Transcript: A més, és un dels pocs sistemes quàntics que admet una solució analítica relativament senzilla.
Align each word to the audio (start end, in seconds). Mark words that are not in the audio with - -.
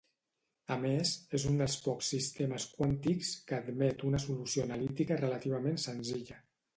A 0.75 0.75
més, 0.83 1.09
és 1.39 1.43
un 1.49 1.59
dels 1.59 1.75
pocs 1.87 2.07
sistemes 2.13 2.65
quàntics 2.79 3.29
que 3.51 3.57
admet 3.59 4.07
una 4.09 4.23
solució 4.25 4.65
analítica 4.65 5.19
relativament 5.21 5.79
senzilla. 5.85 6.39